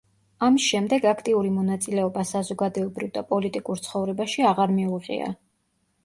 ამის 0.45 0.63
შემდეგ 0.67 1.03
აქტიური 1.09 1.49
მონაწილეობა 1.57 2.23
საზოგადოებრივ 2.29 3.11
და 3.17 3.23
პოლიტიკურ 3.33 3.83
ცხოვრებაში 3.89 4.47
აღარ 4.53 4.73
მიუღია. 4.79 5.29